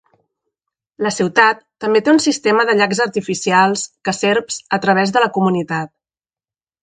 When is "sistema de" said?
2.23-2.75